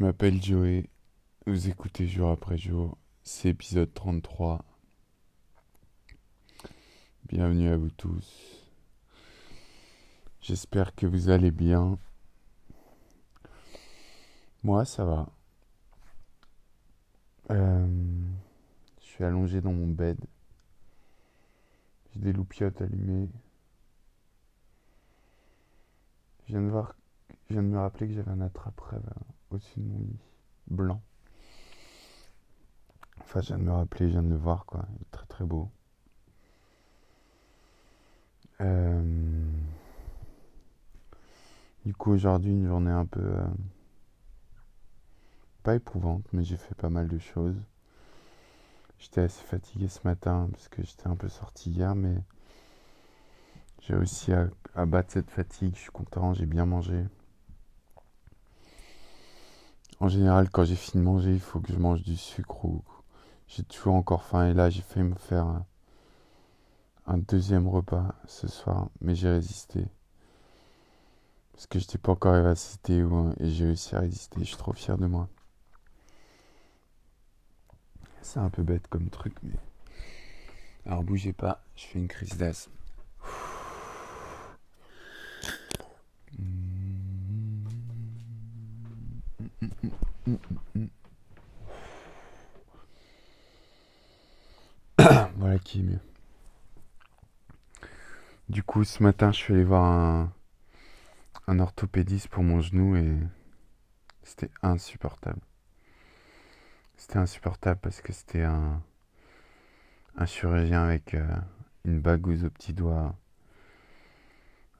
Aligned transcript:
Je 0.00 0.06
m'appelle 0.06 0.42
Joey, 0.42 0.88
vous 1.46 1.68
écoutez 1.68 2.06
jour 2.06 2.30
après 2.30 2.56
jour, 2.56 2.96
c'est 3.22 3.50
épisode 3.50 3.92
33. 3.92 4.64
Bienvenue 7.28 7.68
à 7.68 7.76
vous 7.76 7.90
tous. 7.90 8.64
J'espère 10.40 10.94
que 10.94 11.04
vous 11.04 11.28
allez 11.28 11.50
bien. 11.50 11.98
Moi, 14.62 14.86
ça 14.86 15.04
va. 15.04 15.28
Euh, 17.50 17.86
je 19.02 19.06
suis 19.06 19.24
allongé 19.24 19.60
dans 19.60 19.74
mon 19.74 19.86
bed. 19.86 20.18
J'ai 22.14 22.20
des 22.20 22.32
loupiottes 22.32 22.80
allumées. 22.80 23.28
Je 26.46 26.52
viens 26.52 26.62
de 26.62 26.70
voir, 26.70 26.94
je 27.50 27.52
viens 27.52 27.62
de 27.62 27.68
me 27.68 27.78
rappeler 27.78 28.08
que 28.08 28.14
j'avais 28.14 28.30
un 28.30 28.40
attrape-rêve 28.40 29.04
au-dessus 29.50 29.80
de 29.80 29.84
mon 29.84 29.98
lit, 30.00 30.18
blanc. 30.68 31.02
Enfin, 33.20 33.40
je 33.40 33.48
viens 33.48 33.58
de 33.58 33.62
me 33.64 33.72
rappeler, 33.72 34.06
je 34.08 34.12
viens 34.12 34.22
de 34.22 34.28
le 34.28 34.36
voir, 34.36 34.64
quoi. 34.66 34.84
Il 34.96 35.02
est 35.02 35.10
très 35.10 35.26
très 35.26 35.44
beau. 35.44 35.70
Euh, 38.60 39.02
du 41.84 41.94
coup, 41.94 42.12
aujourd'hui, 42.12 42.52
une 42.52 42.66
journée 42.66 42.90
un 42.90 43.06
peu. 43.06 43.20
euh, 43.20 43.46
Pas 45.62 45.74
éprouvante, 45.76 46.24
mais 46.32 46.44
j'ai 46.44 46.58
fait 46.58 46.74
pas 46.74 46.90
mal 46.90 47.08
de 47.08 47.18
choses. 47.18 47.56
J'étais 48.98 49.22
assez 49.22 49.42
fatigué 49.42 49.88
ce 49.88 50.00
matin 50.04 50.48
parce 50.52 50.68
que 50.68 50.82
j'étais 50.84 51.08
un 51.08 51.16
peu 51.16 51.28
sorti 51.28 51.70
hier, 51.70 51.94
mais 51.94 52.14
j'ai 53.80 53.94
réussi 53.94 54.32
à, 54.32 54.48
à 54.74 54.86
battre 54.86 55.12
cette 55.12 55.30
fatigue. 55.30 55.74
Je 55.74 55.80
suis 55.80 55.90
content, 55.90 56.34
j'ai 56.34 56.46
bien 56.46 56.66
mangé. 56.66 57.04
En 60.00 60.08
général, 60.08 60.48
quand 60.50 60.64
j'ai 60.64 60.76
fini 60.76 61.02
de 61.04 61.08
manger, 61.08 61.32
il 61.32 61.40
faut 61.40 61.60
que 61.60 61.72
je 61.72 61.78
mange 61.78 62.02
du 62.02 62.16
sucre 62.16 62.64
ou 62.64 62.82
j'ai 63.48 63.62
toujours 63.62 63.94
encore 63.94 64.24
faim. 64.24 64.48
Et 64.48 64.54
là, 64.54 64.70
j'ai 64.70 64.80
fait 64.80 65.02
me 65.02 65.14
faire 65.14 65.44
un, 67.06 67.18
deuxième 67.18 67.68
repas 67.68 68.14
ce 68.26 68.48
soir, 68.48 68.88
mais 69.02 69.14
j'ai 69.14 69.28
résisté. 69.28 69.84
Parce 71.52 71.66
que 71.66 71.78
j'étais 71.78 71.98
pas 71.98 72.12
encore 72.12 72.32
arrivé 72.32 72.48
à 72.48 72.54
cité 72.54 73.02
ou- 73.02 73.34
et 73.38 73.50
j'ai 73.50 73.66
réussi 73.66 73.94
à 73.94 74.00
résister. 74.00 74.40
Je 74.40 74.44
suis 74.46 74.56
trop 74.56 74.72
fier 74.72 74.96
de 74.96 75.06
moi. 75.06 75.28
C'est 78.22 78.38
un 78.40 78.48
peu 78.48 78.62
bête 78.62 78.88
comme 78.88 79.10
truc, 79.10 79.34
mais. 79.42 79.58
Alors 80.86 81.02
bougez 81.04 81.32
pas, 81.34 81.62
je 81.76 81.84
fais 81.86 81.98
une 81.98 82.08
crise 82.08 82.36
d'asthme. 82.38 82.72
Voilà 95.36 95.58
qui 95.58 95.80
est 95.80 95.82
mieux. 95.82 95.98
Du 98.50 98.64
coup, 98.64 98.82
ce 98.82 99.00
matin, 99.00 99.30
je 99.30 99.36
suis 99.36 99.54
allé 99.54 99.62
voir 99.62 100.28
un, 101.46 101.58
orthopédiste 101.60 102.26
pour 102.26 102.42
mon 102.42 102.60
genou 102.60 102.96
et 102.96 103.16
c'était 104.24 104.50
insupportable. 104.60 105.38
C'était 106.96 107.18
insupportable 107.18 107.78
parce 107.80 108.00
que 108.00 108.12
c'était 108.12 108.42
un, 108.42 108.82
chirurgien 110.26 110.82
avec 110.82 111.14
euh, 111.14 111.24
une 111.84 112.00
bagouze 112.00 112.44
au 112.44 112.50
petit 112.50 112.72
doigt, 112.72 113.14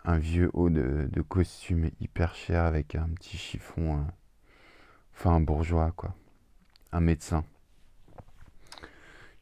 un 0.04 0.18
vieux 0.18 0.50
haut 0.52 0.68
de, 0.68 1.22
costume 1.28 1.92
hyper 2.00 2.34
cher 2.34 2.64
avec 2.64 2.96
un 2.96 3.08
petit 3.10 3.36
chiffon, 3.36 3.98
euh, 3.98 4.02
enfin 5.14 5.36
un 5.36 5.40
bourgeois 5.40 5.92
quoi, 5.92 6.16
un 6.90 7.00
médecin. 7.00 7.44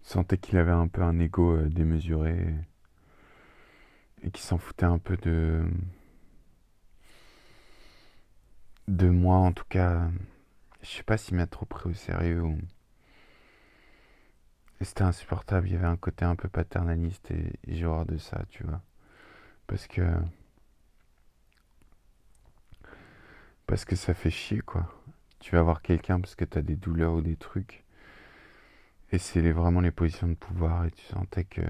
Je 0.03 0.11
sentais 0.11 0.37
qu'il 0.37 0.59
avait 0.59 0.71
un 0.71 0.87
peu 0.87 1.01
un 1.01 1.19
ego 1.19 1.57
euh, 1.57 1.71
démesuré 1.71 2.55
et 4.29 4.31
qu'il 4.31 4.45
s'en 4.45 4.59
foutait 4.59 4.85
un 4.85 4.99
peu 4.99 5.17
de 5.17 5.65
moi 9.09 9.37
en 9.37 9.53
tout 9.53 9.65
cas. 9.69 10.09
Je 10.83 10.89
sais 10.89 11.03
pas 11.03 11.17
s'il 11.17 11.37
m'a 11.37 11.47
trop 11.47 11.67
pris 11.67 11.91
au 11.91 11.95
sérieux 11.95 12.43
ou 12.43 12.59
c'était 14.81 15.03
insupportable. 15.03 15.67
Il 15.69 15.73
y 15.73 15.77
avait 15.77 15.87
un 15.87 15.97
côté 15.97 16.25
un 16.25 16.37
peu 16.37 16.49
paternaliste 16.49 17.31
et, 17.31 17.53
j'ai 17.67 17.87
horreur 17.87 18.07
de 18.07 18.19
ça, 18.19 18.45
tu 18.51 18.65
vois, 18.65 18.81
parce 19.67 19.87
que 19.87 20.03
parce 23.67 23.85
que 23.85 23.97
ça 23.97 24.15
fait 24.15 24.31
chier 24.31 24.61
quoi. 24.61 24.87
Tu 25.41 25.55
vas 25.55 25.63
voir 25.63 25.83
quelqu'un 25.83 26.21
parce 26.21 26.35
que 26.35 26.45
t'as 26.45 26.63
des 26.63 26.77
douleurs 26.77 27.15
ou 27.15 27.23
des 27.23 27.37
trucs. 27.37 27.85
Et 29.13 29.19
c'est 29.19 29.53
vraiment 29.53 29.81
les 29.81 29.91
positions 29.91 30.29
de 30.29 30.35
pouvoir 30.35 30.85
et 30.85 30.91
tu 30.91 31.05
sentais 31.07 31.45
que 31.45 31.63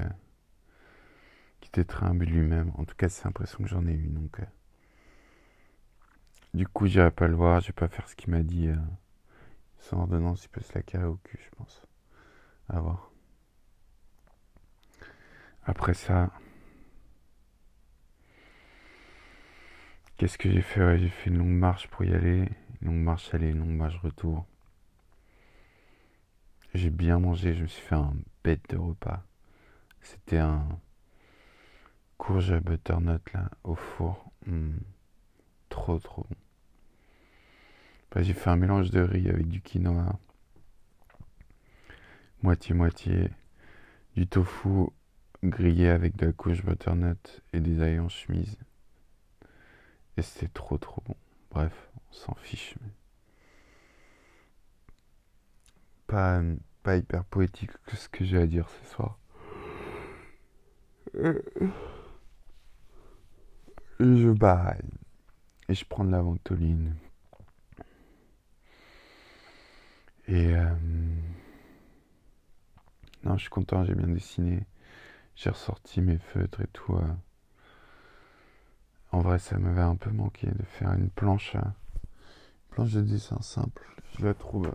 imbu 2.03 2.27
de 2.27 2.31
lui-même. 2.33 2.73
En 2.77 2.84
tout 2.84 2.95
cas, 2.97 3.09
c'est 3.09 3.25
l'impression 3.25 3.59
que 3.62 3.69
j'en 3.69 3.87
ai 3.87 3.93
eu. 3.93 4.09
Donc, 4.09 4.41
euh, 4.41 4.45
du 6.55 6.67
coup, 6.67 6.87
j'irai 6.87 7.11
pas 7.11 7.29
le 7.29 7.34
voir, 7.34 7.61
je 7.61 7.69
vais 7.69 7.73
pas 7.73 7.89
faire 7.89 8.09
ce 8.09 8.17
qu'il 8.17 8.31
m'a 8.31 8.43
dit. 8.43 8.69
euh, 8.69 8.77
sans 9.79 9.99
ordonnance, 10.01 10.45
il 10.45 10.49
peut 10.49 10.61
se 10.61 10.75
la 10.75 10.83
carrer 10.83 11.05
au 11.06 11.17
cul, 11.17 11.39
je 11.43 11.56
pense. 11.56 11.83
À 12.69 12.81
voir. 12.81 13.11
Après 15.65 15.95
ça, 15.95 16.31
qu'est-ce 20.17 20.39
que 20.39 20.50
j'ai 20.50 20.62
fait? 20.62 20.99
J'ai 20.99 21.09
fait 21.09 21.31
une 21.31 21.39
longue 21.39 21.49
marche 21.49 21.89
pour 21.89 22.05
y 22.05 22.12
aller, 22.15 22.49
une 22.81 22.89
longue 22.89 23.03
marche 23.05 23.33
aller, 23.35 23.50
une 23.50 23.61
longue 23.61 23.77
marche 23.77 23.99
retour. 23.99 24.47
J'ai 26.75 26.91
bien 26.91 27.19
mangé, 27.19 27.55
je 27.55 27.62
me 27.62 27.67
suis 27.67 27.83
fait 27.83 27.95
un 27.95 28.15
bête 28.45 28.69
de 28.71 28.77
repas. 28.77 29.23
C'était 30.00 30.39
un 30.39 30.67
courge 32.19 32.59
butternut 32.61 33.33
là 33.33 33.49
au 33.65 33.75
four. 33.75 34.31
Hmm, 34.47 34.77
trop 35.71 35.99
trop 35.99 36.27
bon. 36.29 36.37
J'ai 38.23 38.34
fait 38.34 38.51
un 38.51 38.56
mélange 38.56 38.91
de 38.91 39.01
riz 39.01 39.29
avec 39.29 39.49
du 39.49 39.61
quinoa, 39.61 40.19
moitié-moitié, 42.43 43.31
du 44.17 44.27
tofu 44.27 44.89
grillé 45.45 45.89
avec 45.89 46.17
de 46.17 46.27
la 46.27 46.33
courge 46.33 46.65
butternut 46.65 47.43
et 47.53 47.61
des 47.61 47.81
ails 47.81 48.01
en 48.01 48.09
chemise. 48.09 48.59
Et 50.17 50.23
c'était 50.23 50.49
trop 50.49 50.79
trop 50.79 51.03
bon. 51.06 51.15
Bref, 51.50 51.91
on 52.11 52.12
s'en 52.12 52.35
fiche. 52.35 52.75
Pas, 56.09 56.43
pas 56.83 56.97
hyper 56.97 57.25
poétique 57.25 57.71
que 57.87 57.97
ce 57.97 58.09
que 58.09 58.25
j'ai 58.25 58.39
à 58.39 58.47
dire 58.47 58.69
ce 58.69 58.91
soir. 58.91 59.19
Je 64.00 64.31
baille. 64.31 64.81
Et 65.69 65.75
je 65.75 65.84
prends 65.84 66.04
de 66.04 66.10
la 66.10 66.22
ventoline. 66.22 66.94
Et 70.28 70.54
euh, 70.54 70.75
non, 73.25 73.37
je 73.37 73.42
suis 73.42 73.50
content, 73.50 73.84
j'ai 73.84 73.94
bien 73.94 74.06
dessiné. 74.08 74.64
J'ai 75.34 75.50
ressorti 75.50 76.00
mes 76.00 76.19
feutres 76.19 76.60
et 76.60 76.66
tout. 76.69 76.94
euh. 76.94 77.12
En 79.10 79.20
vrai, 79.20 79.38
ça 79.38 79.58
m'avait 79.58 79.81
un 79.81 79.97
peu 79.97 80.10
manqué 80.10 80.47
de 80.47 80.62
faire 80.62 80.92
une 80.92 81.10
planche, 81.10 81.56
euh, 81.56 81.60
planche 82.70 82.92
de 82.92 83.00
dessin 83.00 83.40
simple. 83.40 83.87
Je 84.19 84.25
la 84.25 84.34
trouve 84.34 84.73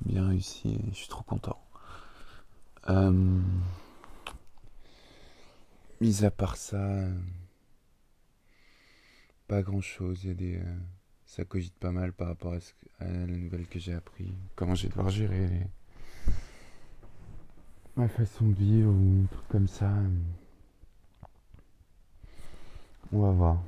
bien 0.00 0.28
réussie 0.28 0.74
et 0.74 0.90
je 0.90 0.96
suis 0.96 1.08
trop 1.08 1.22
content. 1.22 1.58
Mis 6.00 6.24
à 6.24 6.30
part 6.30 6.56
ça, 6.56 7.04
pas 9.50 9.62
grand 9.62 9.80
chose. 9.80 10.22
Il 10.22 10.36
des, 10.36 10.58
euh, 10.58 10.76
ça 11.24 11.44
cogite 11.44 11.74
pas 11.74 11.90
mal 11.90 12.12
par 12.12 12.28
rapport 12.28 12.52
à, 12.52 12.60
ce 12.60 12.72
à 13.00 13.04
la 13.04 13.36
nouvelle 13.36 13.66
que 13.66 13.80
j'ai 13.80 13.92
appris. 13.92 14.32
Comment 14.54 14.76
je 14.76 14.84
vais 14.84 14.90
devoir 14.90 15.10
gérer 15.10 15.66
ma 17.96 18.06
façon 18.06 18.46
de 18.46 18.54
vivre 18.54 18.92
ou 18.92 19.24
un 19.24 19.26
truc 19.26 19.48
comme 19.48 19.66
ça. 19.66 19.92
On 23.12 23.22
va 23.22 23.32
voir. 23.32 23.62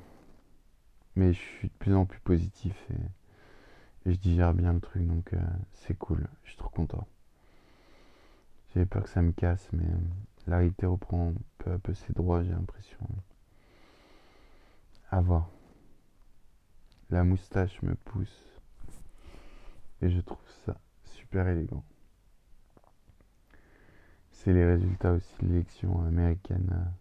Mais 1.17 1.33
je 1.33 1.41
suis 1.41 1.69
de 1.69 1.75
plus 1.81 1.95
en 1.97 2.07
plus 2.07 2.21
positif 2.21 2.77
et, 2.91 4.09
et 4.09 4.13
je 4.15 4.19
digère 4.21 4.55
bien 4.55 4.73
le 4.73 4.81
truc, 4.81 5.05
donc 5.05 5.33
euh, 5.33 5.43
c'est 5.75 5.99
cool. 5.99 6.29
Je 6.45 6.51
suis 6.51 6.59
trop 6.59 6.71
content. 6.71 7.09
J'avais 8.73 8.87
peur 8.87 9.03
que 9.03 9.11
ça 9.11 9.21
me 9.21 9.33
casse, 9.33 9.69
mais 9.73 9.85
euh, 9.85 9.99
la 10.47 10.59
réalité 10.59 10.87
reprend 10.87 11.35
peu 11.59 11.73
à 11.73 11.79
peu 11.81 11.93
ses 11.93 12.13
droits, 12.13 12.45
j'ai 12.45 12.53
l'impression. 12.53 12.99
À 15.11 15.21
voir. 15.21 15.51
La 17.13 17.25
moustache 17.25 17.83
me 17.83 17.95
pousse 17.95 18.43
et 20.01 20.09
je 20.09 20.19
trouve 20.23 20.39
ça 20.65 20.79
super 21.05 21.47
élégant. 21.47 21.85
C'est 24.31 24.55
les 24.55 24.65
résultats 24.65 25.13
aussi 25.13 25.35
de 25.43 25.49
l'élection 25.49 26.01
américaine 26.07 26.95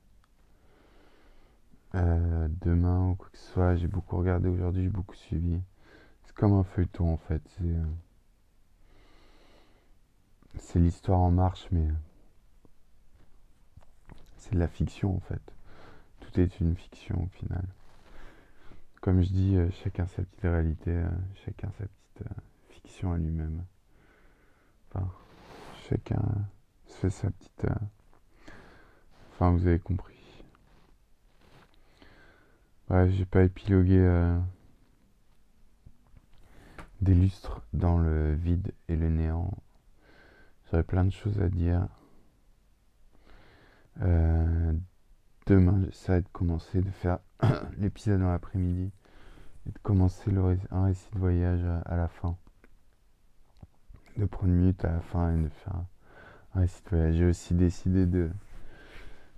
euh, 1.96 2.00
euh, 2.00 2.48
demain 2.60 3.12
ou 3.12 3.16
quoi 3.16 3.30
que 3.30 3.38
ce 3.38 3.54
soit. 3.54 3.78
J'ai 3.78 3.88
beaucoup 3.88 4.18
regardé 4.18 4.50
aujourd'hui, 4.50 4.84
j'ai 4.84 4.90
beaucoup 4.90 5.16
suivi. 5.16 5.62
C'est 6.26 6.36
comme 6.36 6.56
un 6.56 6.66
feuilleton 6.66 7.14
en 7.14 7.18
fait. 7.18 7.42
C'est, 7.58 7.64
euh, 7.64 7.86
c'est 10.60 10.80
l'histoire 10.80 11.22
en 11.22 11.32
marche, 11.32 11.70
mais 11.72 11.88
c'est 14.36 14.56
de 14.56 14.60
la 14.60 14.68
fiction 14.68 15.16
en 15.16 15.22
fait. 15.22 15.54
Tout 16.20 16.38
est 16.38 16.60
une 16.60 16.76
fiction 16.76 17.24
au 17.24 17.28
final. 17.28 17.64
Comme 19.02 19.22
je 19.22 19.30
dis, 19.30 19.56
euh, 19.58 19.70
chacun 19.84 20.06
sa 20.06 20.24
petite 20.24 20.42
réalité, 20.44 20.92
euh, 20.92 21.10
chacun 21.46 21.70
sa 21.78 21.86
petite 21.86 22.28
fiction 22.70 23.14
à 23.14 23.18
lui-même. 23.18 23.66
Enfin, 24.90 25.12
chacun 25.90 26.22
se 26.86 26.94
fait 26.98 27.10
sa 27.10 27.32
petite. 27.32 27.66
Enfin, 29.32 29.52
vous 29.52 29.66
avez 29.68 29.80
compris. 29.80 30.44
Ouais, 32.90 33.10
j'ai 33.12 33.26
pas 33.26 33.44
épilogué 33.44 34.00
des 37.02 37.16
lustres 37.16 37.62
dans 37.74 37.98
le 37.98 38.34
vide 38.34 38.74
et 38.88 38.96
le 38.96 39.10
néant. 39.10 39.52
J'aurais 40.66 40.84
plein 40.84 41.04
de 41.04 41.12
choses 41.12 41.42
à 41.42 41.50
dire. 41.50 41.88
Euh, 44.02 44.74
demain, 45.48 45.82
j'essaierai 45.86 46.22
de 46.22 46.28
commencer 46.32 46.82
de 46.82 46.92
faire 46.92 47.20
l'épisode 47.78 48.20
dans 48.20 48.32
l'après-midi 48.32 48.92
et 49.68 49.72
de 49.72 49.80
commencer 49.80 50.32
un 50.72 50.86
récit 50.86 51.10
de 51.14 51.20
voyage 51.20 51.64
à, 51.86 51.96
la 51.96 52.08
fin. 52.08 52.38
De 54.18 54.26
prendre 54.26 54.52
une 54.52 54.60
minute 54.60 54.84
à 54.84 54.92
la 54.92 55.00
fin 55.00 55.36
et 55.36 55.42
de 55.42 55.50
faire 55.50 55.76
un 56.54 56.62
récit 56.62 56.82
de 56.84 56.90
voyage. 56.90 57.16
J'ai 57.16 57.26
aussi 57.26 57.54
décidé 57.54 58.06
de, 58.06 58.30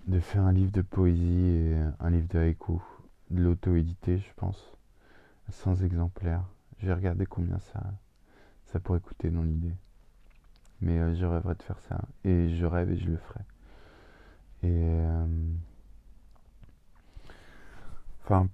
de 0.06 0.20
faire 0.20 0.42
un 0.42 0.52
livre 0.52 0.72
de 0.72 0.82
poésie 0.82 1.46
et 1.46 1.76
un 2.00 2.10
livre 2.10 2.28
de 2.28 2.38
haïku, 2.38 2.82
de 3.30 3.42
l'auto-édité, 3.42 4.18
je 4.18 4.32
pense, 4.36 4.72
sans 5.50 5.82
exemplaires. 5.82 6.44
J'ai 6.78 6.92
regardé 6.92 7.26
combien 7.26 7.58
ça, 7.58 7.82
ça 8.66 8.80
pourrait 8.80 9.00
coûter 9.00 9.30
dans 9.30 9.42
l'idée. 9.42 9.74
Mais 10.80 10.98
euh, 10.98 11.14
je 11.14 11.24
rêverais 11.24 11.54
de 11.54 11.62
faire 11.62 11.78
ça. 11.80 12.00
Et 12.24 12.48
je 12.48 12.66
rêve 12.66 12.90
et 12.90 12.96
je 12.96 13.06
le 13.06 13.16
ferai. 13.16 13.40
Et. 14.62 14.70
Euh, 14.72 15.26
enfin, 18.24 18.48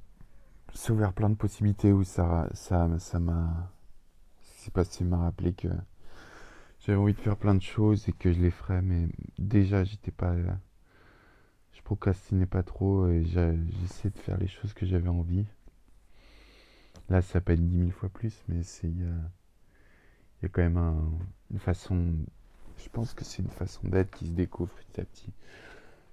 c'est 0.74 0.92
ouvert 0.92 1.12
plein 1.12 1.30
de 1.30 1.34
possibilités 1.34 1.92
où 1.92 2.04
ça 2.04 2.48
ça 2.54 2.88
ça 2.98 3.18
m'a. 3.20 3.72
C'est 4.40 4.72
passé 4.72 5.04
m'a 5.04 5.18
rappelé 5.18 5.52
que 5.54 5.68
j'avais 6.80 6.98
envie 6.98 7.14
de 7.14 7.18
faire 7.20 7.36
plein 7.36 7.54
de 7.54 7.62
choses 7.62 8.08
et 8.08 8.12
que 8.12 8.32
je 8.32 8.40
les 8.40 8.50
ferais, 8.50 8.82
mais 8.82 9.08
déjà 9.38 9.84
j'étais 9.84 10.10
pas. 10.10 10.34
Je 11.72 11.82
procrastinais 11.82 12.46
pas 12.46 12.62
trop 12.62 13.08
et 13.08 13.24
j'essayais 13.24 14.10
de 14.10 14.18
faire 14.18 14.38
les 14.38 14.46
choses 14.46 14.72
que 14.74 14.86
j'avais 14.86 15.08
envie. 15.08 15.44
Là, 17.08 17.22
ça 17.22 17.40
peut 17.40 17.52
être 17.52 17.66
dix 17.66 17.76
mille 17.76 17.92
fois 17.92 18.08
plus, 18.08 18.44
mais 18.48 18.62
c'est 18.62 18.86
il 18.88 19.00
y, 19.00 20.46
a, 20.46 20.48
quand 20.48 20.62
même 20.62 20.78
une 21.50 21.58
façon. 21.58 22.14
Je 22.78 22.88
pense 22.90 23.12
que 23.12 23.24
c'est 23.24 23.42
une 23.42 23.50
façon 23.50 23.88
d'être 23.88 24.10
qui 24.12 24.26
se 24.26 24.32
découvre 24.32 24.72
petit 24.74 25.00
à 25.00 25.04
petit. 25.04 25.32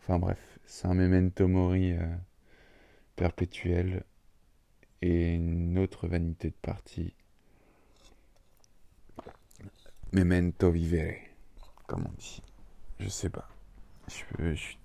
Enfin 0.02 0.20
bref, 0.20 0.40
c'est 0.66 0.88
un 0.88 0.96
memento 0.96 1.48
mori 1.48 1.94
euh, 1.94 2.16
perpétuel 3.18 4.06
et 5.02 5.34
une 5.34 5.78
autre 5.78 6.08
vanité 6.08 6.50
de 6.50 6.56
partie. 6.62 7.14
Memento 10.14 10.72
vivere, 10.72 11.18
comme 11.86 12.06
on 12.06 12.14
dit. 12.18 12.42
Je 13.00 13.10
sais 13.10 13.30
pas. 13.30 13.50
Je, 14.08 14.56
je 14.56 14.76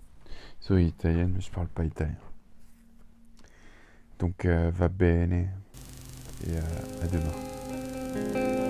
suis 0.60 0.86
italienne, 0.86 1.32
mais 1.34 1.40
je 1.40 1.50
parle 1.50 1.68
pas 1.68 1.84
italien. 1.84 2.16
Donc, 4.18 4.44
euh, 4.44 4.70
va 4.72 4.88
bene 4.88 5.48
et 6.46 6.50
euh, 6.50 7.02
à 7.02 7.06
demain. 7.06 8.61